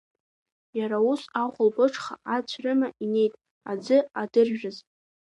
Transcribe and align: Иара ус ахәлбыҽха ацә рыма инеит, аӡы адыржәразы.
Иара 0.79 0.97
ус 1.11 1.21
ахәлбыҽха 1.41 2.13
ацә 2.35 2.57
рыма 2.63 2.87
инеит, 3.03 3.33
аӡы 3.71 3.97
адыржәразы. 4.21 4.83